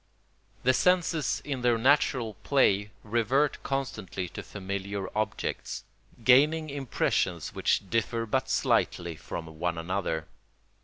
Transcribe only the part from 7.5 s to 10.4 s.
which differ but slightly from one another.